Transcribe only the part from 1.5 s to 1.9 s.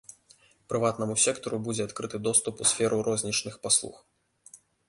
будзе